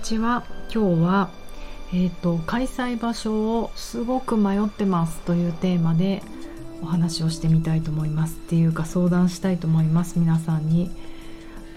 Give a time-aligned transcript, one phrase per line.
[0.00, 0.44] ちは。
[0.72, 1.30] 今日は、
[1.92, 6.22] えーと、開催場所をすごく迷ってますというテーマで
[6.82, 8.36] お話をしてみたいと思います。
[8.36, 10.18] っていうか相談したいと思います。
[10.18, 10.90] 皆さんに。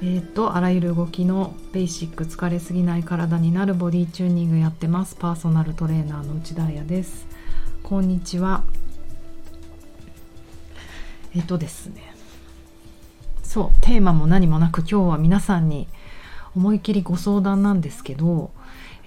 [0.02, 5.16] えーと、あらゆる動きのベーシック疲れすぎない体になるボディチューニングやってます。
[5.16, 7.26] パーソナルトレーナーの内田彩です。
[7.84, 8.64] こんにちは。
[11.36, 12.14] えっ、ー、とですね。
[13.44, 15.88] そうテーマも何もなく今日は皆さんに
[16.56, 18.52] 思い切りご相談なんですけど、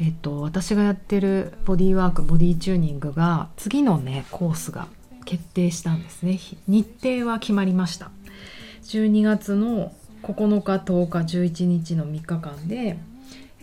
[0.00, 4.88] えっと、私がやってるボディーワークボディチューニングが次のねコースが
[5.24, 6.38] 決定したんですね。
[6.68, 8.10] 日程は決まりました。
[8.84, 12.98] 12月の9日10日11日の3日間で、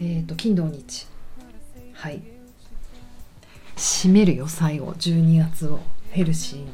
[0.01, 1.07] えっと、金土日。
[1.93, 2.21] はい。
[3.75, 4.91] 締めるよ最後。
[4.93, 5.79] 12月を。
[6.11, 6.67] ヘルシーに。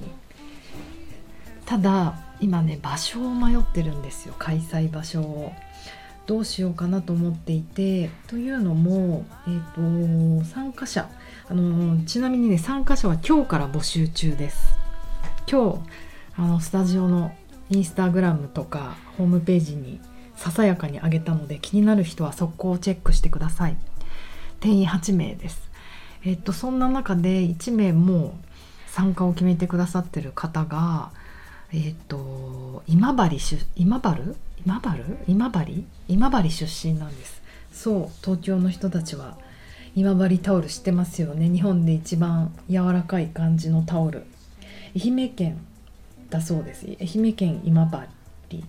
[1.65, 4.35] ただ今ね場所を迷ってるんですよ。
[4.37, 5.53] 開催場所を。
[6.29, 11.09] どうしようかなと思っていてというのも、えーと、参加者
[11.49, 14.75] あのちなみにね参加者は今日から募集中です。
[15.51, 15.79] 今日
[16.37, 17.35] あのスタジオの
[17.71, 19.99] インスタグラムとかホームページに
[20.35, 23.77] ささやかにあげたので気になる人は速攻チェックしてください。
[24.59, 25.71] 定員8名です。
[26.23, 28.37] えっとそんな中で1名も
[28.85, 31.09] 参加を決めてくださってる方が
[31.71, 34.35] えっと今治今治？
[34.65, 35.15] 今治？
[35.27, 35.85] 今治？
[36.07, 37.41] 今治出身なんです。
[37.71, 39.37] そう東京の人たちは
[39.95, 41.47] 今治タオル知ってますよね。
[41.47, 44.25] 日本で一番柔らかい感じのタオル。
[44.95, 45.57] 愛媛県
[46.29, 46.85] だそうです。
[46.99, 47.85] 愛媛県今
[48.49, 48.63] 治。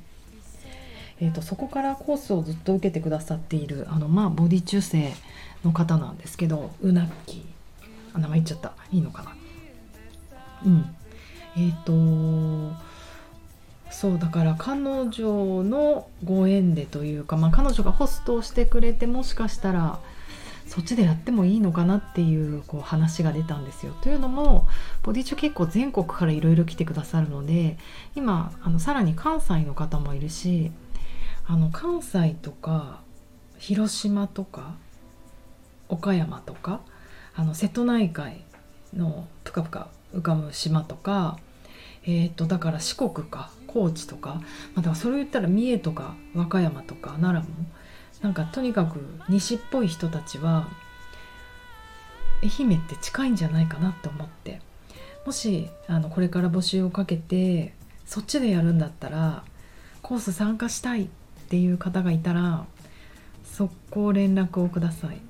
[1.22, 5.12] えーと、そこからコースをずっと受けてくださっているあの、まあ、ボディ中性
[5.62, 7.44] の方なんですけどうなっき。
[8.14, 8.72] あ名前言っちゃった。
[8.90, 9.34] いいのかな。
[10.64, 10.96] うん。
[11.56, 12.74] えっ、ー、と
[13.90, 19.98] そうだから彼女のご縁でというか、まあ、彼女がホストをしてくれてもしかしたら
[20.66, 23.92] そっちでやってもいいのかなっていうこう話が出たんですよ。
[24.02, 24.68] というのも
[25.02, 27.76] ボディチュ結構全国からいろいろ来てくださるので
[28.14, 30.70] 今あのさらに関西の方もいるし
[31.46, 33.00] あの関西とか
[33.58, 34.74] 広島とか
[35.88, 36.80] 岡山とか
[37.34, 38.44] あの瀬戸内海
[38.94, 41.38] のぷかぷか浮かぶ島とか
[42.04, 47.46] えーと、だから四国か高知とか、まあ、だからそれを言ったら三重とか和歌山とか奈良も
[48.20, 50.68] なんかとにかく西っぽい人たちは
[52.42, 54.60] 愛媛って近いんじゃないかなって思って
[55.24, 57.72] もしあのこれから募集をかけて
[58.06, 59.44] そっちでやるんだったら
[60.02, 61.08] コース参加したいっ
[61.48, 62.64] ていう方がいたら
[63.44, 65.20] 速攻連絡をください。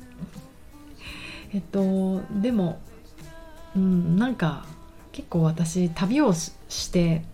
[1.52, 2.80] えっとでも
[3.76, 4.64] うんなんか
[5.12, 7.24] 結構私旅をして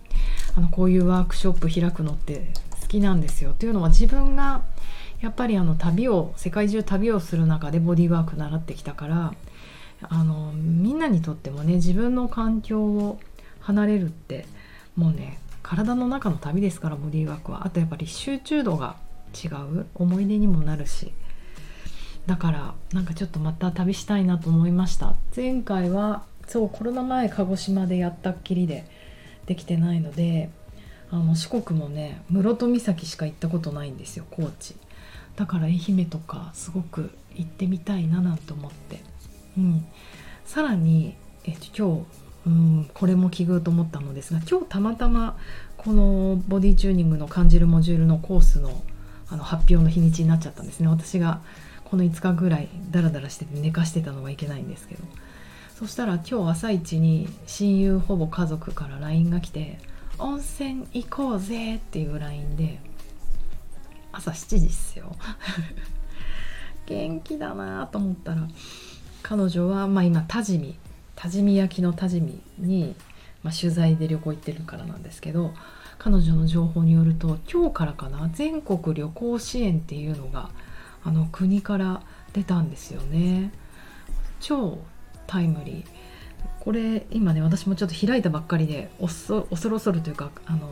[0.56, 2.50] あのこういうワークショップ開くのって
[2.80, 3.54] 好きなんですよ。
[3.56, 4.62] というのは自分が
[5.20, 9.34] やっぱりあの旅を世界中旅をする中でボディーワーク習ってきたから
[10.02, 13.18] あのみんなにとってもね自分の環境を
[13.60, 14.46] 離れるって
[14.94, 18.96] もうね体の中の旅ですからボディーワークはあとやっぱり集中度が
[19.34, 21.12] 違う思い出にもなるし
[22.26, 28.84] だからなんかちょっとまた旅したいなと思いました前回はそうコロナ前鹿児島でやったっきりで
[29.46, 30.50] できてないので
[31.10, 34.76] あの四国もね室戸岬しか行ったことないんですよ高知。
[35.36, 39.00] だから愛媛とかすごく行ってみたいななんて思って、
[39.58, 39.86] うん、
[40.46, 41.14] さらに、
[41.44, 42.04] え、今日、
[42.46, 45.36] うん、これも奇遇と思ったのですが今日たまたま
[45.76, 48.82] このボディチューニングの感じるモジュールのコースの
[49.28, 50.86] あの発表の日にちになっちゃったんですね。
[50.86, 51.40] 私が
[51.84, 55.02] この5日ぐらいダラダラしてて寝かしてたのはいけないんですけど。
[55.78, 59.78] そしたら今日朝一に親友ほぼ家族から LINE が来て
[60.18, 62.80] 「温泉行こうぜ」っていう LINE で
[64.10, 65.14] 朝7時っすよ
[66.86, 68.48] 元気だなと思ったら
[69.22, 70.78] 彼女は、まあ、今多治見
[71.14, 72.94] 多治見焼の多治見に、
[73.42, 75.52] まあ、取材で旅行行ってるからなんですけど
[75.98, 80.48] 彼女の情報によると今日からかな全国旅行支援っていうのが
[81.04, 82.00] あの国から
[82.32, 83.52] 出たんですよね。
[84.40, 84.78] 超
[85.26, 85.84] タイムリー。
[86.60, 90.68] これ今ね私もちょっと開いたばっかりで恐る恐るというかあの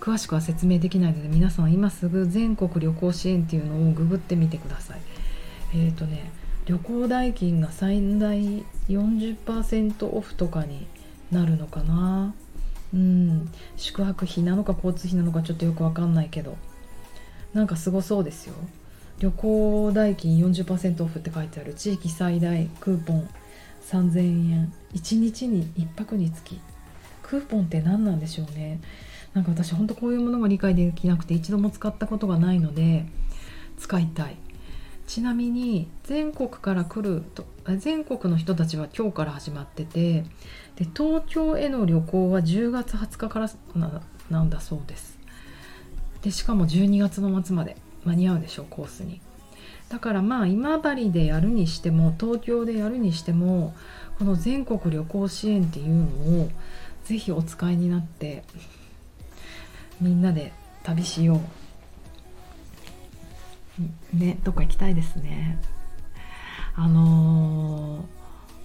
[0.00, 5.00] 詳しくは説明できないので皆さん今すぐ全国旅行支援っていうのをググってみてください。
[5.74, 6.30] えっ、ー、とね
[6.66, 10.86] 旅行代金が最大40%オフとかに
[11.32, 12.34] なるのかな。
[12.92, 13.50] うん。
[13.76, 16.56] 宿泊費なのか交通費なのかちょっとよくわかんないけど。
[17.54, 18.54] なんかすごそうですよ。
[19.18, 21.74] 旅行代金40%オフって書いてある。
[21.74, 23.28] 地域最大クーポン
[23.90, 24.72] 3000円。
[24.94, 26.60] 1日に1泊につき。
[27.22, 28.80] クーポンって何なんでしょうね。
[29.34, 33.06] なんか私ほんとこういうものが理解できなくて一度も使ったことがないので
[33.76, 34.36] 使いたい。
[35.06, 37.46] ちなみに全国から来ると
[37.78, 40.24] 全国の人たちは今日から始まってて
[40.76, 43.50] で東京への旅行は10月20日から
[44.28, 45.18] なんだそうです。
[46.20, 49.20] でしかも12月の末まで間に合うでしょうコースに。
[49.88, 53.74] だからまあ今治でやるにしても東京でやるにしても
[54.18, 56.50] この全国旅行支援っていうのを
[57.04, 58.42] ぜひお使いになって
[60.00, 60.52] みんなで
[60.82, 61.40] 旅しよ
[64.14, 65.58] うねどっか行きたいですね
[66.74, 68.04] あの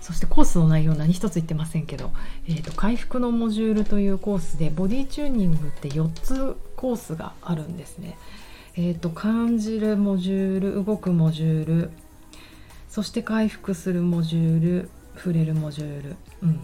[0.01, 2.11] ー、そしてコースの内容何一つ言ってませんけど、
[2.47, 8.17] えーと、回復のモジュールというコースでボディチューニングって4つコースがあるんですね。
[8.75, 11.91] えーと、感じるモジュール動くモジュール。
[12.89, 16.61] そして回復するモジュール触れるモジュール、うん、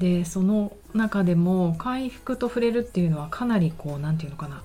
[0.00, 4.62] でその中でも回復と触れるっていうのはかなりこう何て言うのかな。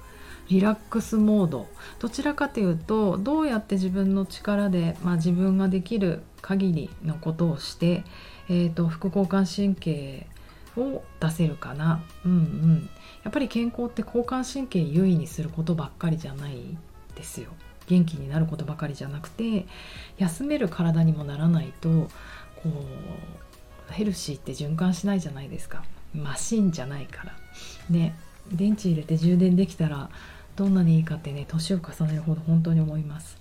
[0.49, 1.67] リラックスモード。
[1.99, 8.03] どちらかというとどうやって自分の力で、まあ、自分ができる限りのことをして、
[8.49, 10.25] えーと、副交感神経
[10.77, 12.89] を出せるかな、うんうん、
[13.23, 16.77] やっぱり健康って交感神経優位にすることばっかりじゃない
[17.15, 17.49] ですよ。
[17.87, 19.65] 元気になることばかりじゃなくて
[20.19, 22.09] 休める体にもならないとこ
[22.65, 25.83] うヘルシーって循環しないじゃないですか。
[26.13, 27.33] マシンじゃないから。
[27.89, 28.15] ね
[28.51, 30.09] 電池入れて充電できたら
[30.55, 33.37] どんなにいいかってね年を重ねるほど本当に思います。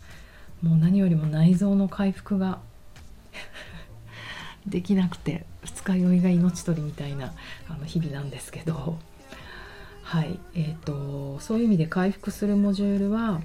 [0.62, 2.58] もう何よりも内臓の回復が
[4.68, 7.32] できなくて二日酔いが命取りみたいな
[7.68, 8.98] あの日々なんですけど。
[10.02, 10.40] はい。
[10.54, 13.42] えーと、そういう意味で回復するモジュールは、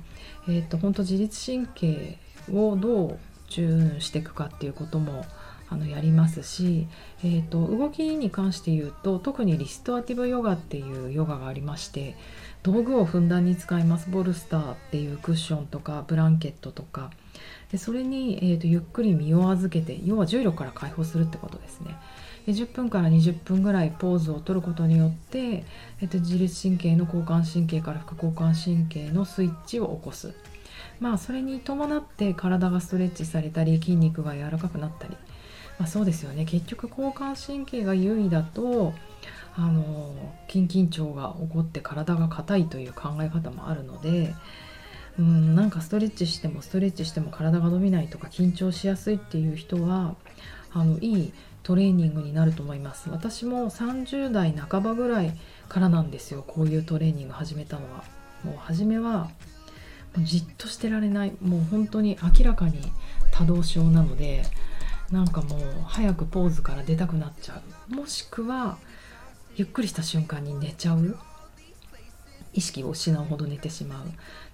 [0.48, 2.18] えーと、本当自律神経
[2.54, 5.26] をどうチューンしていくかっていうことも
[5.70, 6.88] あのやりますし、
[7.22, 12.16] えーと動きに関して言うと特にリストアティブヨガっていうヨガがありまして
[12.64, 14.10] 道具をふんだんに使います。
[14.10, 17.12] ボルスターっていうクッションとかブランケットとか
[17.72, 21.96] でそれに、えーと、ゆっくり身を預けて要は重力から解放するってことですね。
[22.46, 30.34] で10分から20分ぐらいポーズをとることによって、えーと、自律神経の交感神経から副交感神経のスイッチを起こす。
[31.00, 35.16] まあそれに伴って体がストレッチされたり筋肉が柔らかくなったり。
[35.80, 36.46] まあ、そうですよね。
[36.46, 38.94] 結局交感神経が優位だと
[39.56, 40.14] あの
[40.48, 44.34] 筋緊張が起こって体が硬いという考え方もあるので
[45.20, 50.16] うんなんかストレッチしてもストレッチしても体が伸びないとか緊張しやすいっていう人は
[50.72, 53.10] あのいいトレーニングになると思います。
[53.10, 55.38] 私も30代半ばぐらい
[55.70, 58.04] からなんですよこういうトレーニング始めたのは。
[58.44, 59.30] もう初めは
[60.18, 61.34] じっとしてられない。
[61.42, 62.82] もう本当に明らかに
[63.32, 64.44] 多動症なので
[65.12, 67.62] なんかもう早くポーズから出たくなっちゃ
[67.92, 67.96] う。
[67.96, 68.78] もしくは
[69.56, 71.18] ゆっくりした瞬間に寝ちゃう。
[72.54, 74.06] 意識を失うほど寝てしまう。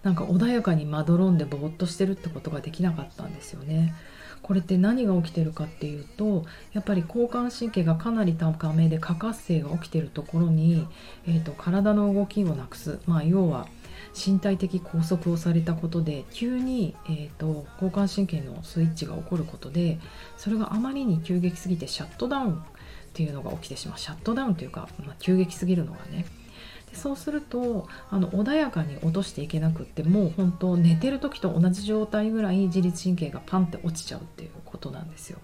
[0.03, 3.93] なんか穏やかにまどろんでぼーっとしてるってことができなかったんですよね。
[4.41, 10.87] これって何が起きてるかっていうとやっぱり交感神経がかなり高めで過活性が起きてるところに、
[11.27, 13.67] えーと、体の動きをなくす、まあ、要は
[14.15, 19.99] 身体的拘束をされたことで急に、えーと、交感神経のスイッチが起こることで
[20.37, 22.57] それがあまりに急激すぎてシャットダウンっ
[23.13, 23.99] ていうのが起きてしまう。
[23.99, 26.25] シャットダウンというか、まあ、急激すぎるのがね
[26.89, 35.39] でそうするとあの穏やかに落としていけなくってもう本当寝てる時と同じ状態ぐらい自律神経がパンって落ちちゃうっていうことなんですよ。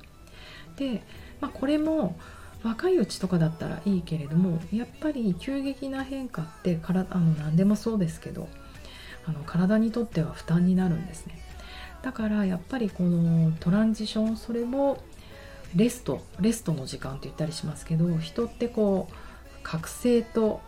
[0.77, 1.03] で、
[1.39, 2.17] まあ、これも
[2.63, 8.49] 若いうちとかだったらいいけれどもやっぱり急激な変化ってからあの何でもそうですけど
[9.27, 11.39] あの体にとっては負担になるんですね
[12.01, 14.97] だからやっぱりこのトランジションそれも
[15.75, 19.13] レストレストの時間って言ったりしますけど人ってこう
[19.61, 20.61] 覚醒と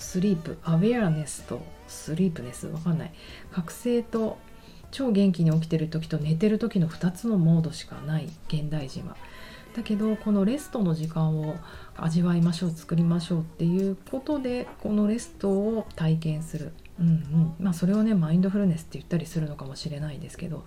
[0.00, 3.12] スリープアウェアネスとスリープネスわかんない。
[3.52, 4.38] 覚醒と
[4.90, 9.16] 超元気に起きてる時と寝てる時の2つのモードしかない現代人は。
[9.76, 11.54] だけどこのレストの時間を
[11.96, 17.54] 味わいましょう作りましょうっていうことでこのレストを体験する、うんうん。
[17.60, 20.64] まあ、それをねマインドフルネスって言ったりするのかもしれないですけど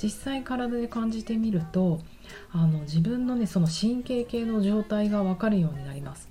[0.00, 2.00] 実際体で感じてみると
[2.52, 6.28] あの自分のねその神経系の状態が分かるようになります。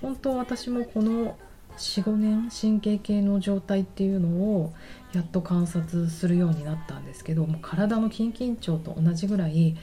[0.00, 1.36] 本当私もこの
[1.76, 4.72] 45年神経系の状態っていうのを
[5.12, 9.76] やっと観察するようになったんですけどもう体の筋緊張と同じぐらい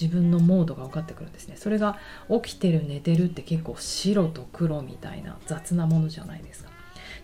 [0.00, 1.56] 自分のモードが分かってくるんですね。
[1.56, 1.98] それが
[2.42, 6.70] 起きてる寝てるって結構白と黒みたいな雑なものじゃないですか。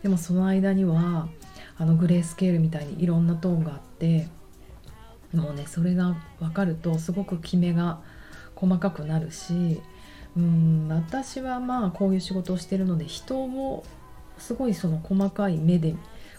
[0.02, 1.28] でもその間には
[1.76, 4.28] あのグレースケールみたいにいろんなトーンがあって
[5.32, 8.00] もうねそれが分かるとすごくキメが
[8.54, 9.80] 細かくなるし
[10.36, 13.84] うん私はまあこういう仕事をしてるので人を
[14.38, 15.94] すごいその細かい目で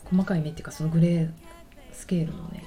[0.06, 1.30] 細かい目っていうかそのグレー
[1.92, 2.64] スケールのね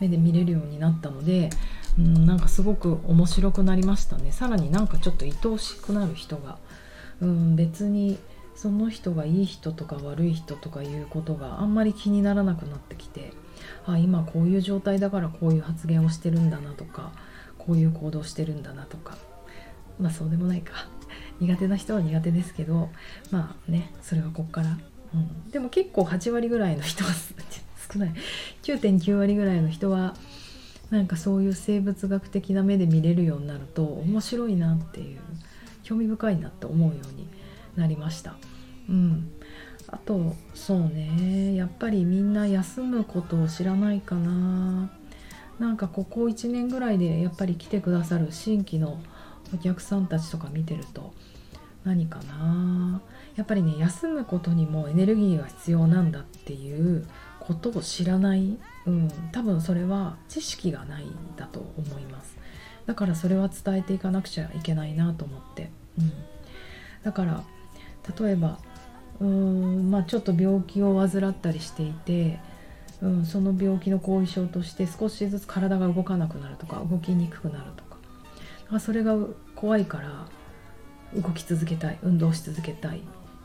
[0.00, 1.50] 目で見れるようになったので、
[1.98, 4.32] うん、なんかすごく面白くなりましたね。
[4.32, 6.58] さらになんかちょっと愛おしくなる人が、
[7.20, 8.18] うん、別に
[8.54, 13.32] その人がいい人とか悪い人とかいうことがあんまり気にならなくなってきて
[13.86, 17.12] あ今こういう状態だからこういう発言をしてるんだなとか
[17.56, 19.16] こういう行動してるんだなとか
[19.98, 20.88] まあそうでもないか。
[21.40, 22.90] 苦手な人は苦手ですけど
[23.30, 24.78] まあねそれはこっから、
[25.14, 27.10] うん、でも結構8割ぐらいの人は
[27.92, 28.14] 少ない
[28.62, 30.14] 9.9割ぐらいの人は
[30.90, 35.20] なんかそういう生物学的な目で見れるようになると面白いなっていう
[35.84, 37.26] 興味深いなって思うように
[37.76, 38.34] なりました。
[38.88, 39.30] うん、
[39.86, 41.54] あとそうね。
[41.54, 44.90] やっぱりみんな休むことを知らないかな。
[45.60, 48.98] なんかここ1年ぐらいでやっぱり来てくださる新規の
[49.54, 51.12] お客さんたちとか見てると
[51.84, 53.00] 何かな。
[53.36, 57.06] やっぱりね休むことにもエネルギーが必要なんだっていう
[57.38, 62.36] ことを知らない、うん、多分それは知識がないんだと思います。
[62.86, 66.12] だからそれは伝えていかなくちゃいけないなと思って、うん、
[67.02, 67.44] だから
[68.18, 68.58] 例えば
[69.20, 72.40] うーんまあちょっと病気を患ったりしていて
[73.02, 77.90] うん、その病気の後遺症として少しずつ体が動かなくなるとか動きにくくなるとか。
[78.70, 79.16] かそれが
[79.56, 80.28] 怖いから
[81.14, 83.02] 動き続けたい運動し続けたい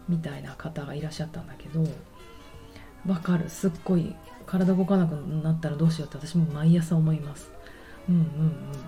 [0.07, 1.85] みたいな方がいらっしゃったんだけど
[3.07, 3.49] わかる。
[3.49, 7.49] すっごい体動かなくなったらどうしようって私も毎朝思います。
[8.09, 8.23] うんうんう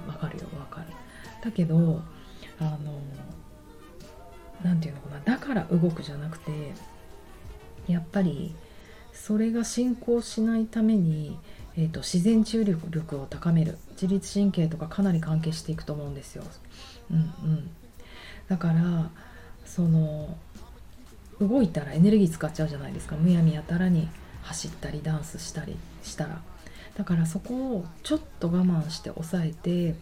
[0.06, 0.08] ん。
[0.08, 0.46] わかるよ。
[0.60, 0.88] わかる。
[1.44, 2.02] だけど
[2.60, 3.00] あの
[4.64, 5.22] 何て言うのかな。
[5.24, 6.52] だから動くじゃなくて
[7.88, 8.56] やっぱり
[9.14, 11.38] それが進行しないために、
[11.76, 13.78] えーと、自然治癒力を高める。
[13.92, 16.44] 自律神経とかかなり関係していくと思うんですよ。
[17.12, 17.70] うんうん、
[18.50, 19.10] だから
[19.66, 20.38] その
[21.39, 23.16] 動いたらエネルギー使っちゃうじゃないですか。
[23.16, 24.08] むやみやたらに
[24.44, 26.42] 走ったりダンスしたりしたら。
[26.98, 29.96] だからそこをちょっと我慢して抑えて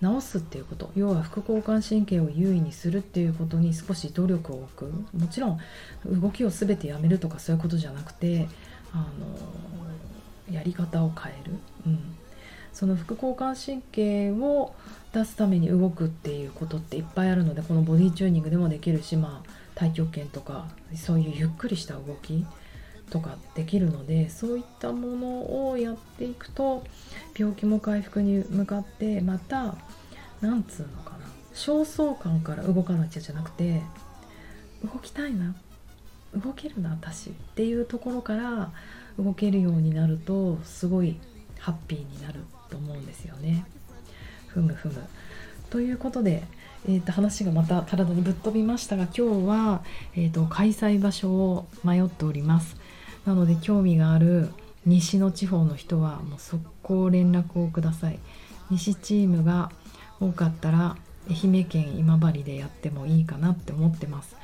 [0.00, 0.90] 治すっていうこと。
[0.94, 4.84] 要は副交感神経を優位にするっていうことに少し努力を置く。
[5.16, 5.60] もちろん
[6.06, 8.48] 動きを全てやめるとかそういうことじゃなくて
[8.92, 11.52] あのやり方を変える、
[11.86, 11.98] うん、
[12.72, 14.74] その副交感神経を
[15.12, 22.44] 出すために動くっていうことっていっぱいあるのでこのボディチューニングでもできるしまあ太極拳とかそういうゆっくりした動き
[23.10, 26.84] とかできるのでそういったものをやっていくと
[27.36, 29.76] 病気も回復に向かってまた
[30.40, 33.82] なんつうのかな焦燥感から動かなきゃじゃなくて
[34.84, 35.54] 動きたいな
[36.36, 38.70] 動けるな私っていうところから
[39.18, 41.18] 動けるようになるとすごい
[41.58, 43.64] ハッピーになると思うんですよね。
[44.58, 44.94] ふむふむ
[45.70, 46.42] ということで、
[46.88, 49.82] えー、と話がまた体にぶっ飛びましたが今日は、
[50.16, 52.76] えー、と開催場所を迷っております。
[53.24, 54.48] なので興味がある
[54.86, 58.18] 西の地方の人はもう速攻連絡をください。
[58.70, 59.70] 西チームが
[60.20, 60.96] 多かったら
[61.30, 64.36] 愛媛県今治でやってもいいかなって思ってます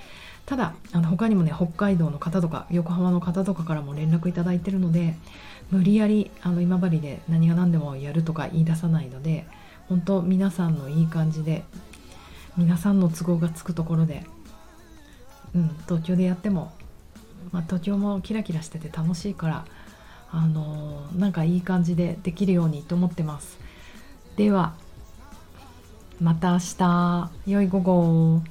[0.47, 5.15] ただあの他にもね北海道の方とか横浜の方とかからも連絡いただいてるので
[5.71, 9.47] 無理やりあの今治で何が何でもやるとか言い出さないので
[9.89, 11.65] 本当皆さんのいい感じで
[12.57, 14.25] 皆さんの都合がつくところで、
[15.55, 16.73] うん、東京でやっても、
[17.53, 19.65] まあ、東京もキラキラしてて楽しいから
[20.31, 23.57] あのー、なんかいい感じでできるようにと思ってます。
[24.37, 24.75] では
[26.21, 27.31] また明日。
[27.47, 28.43] 良い午後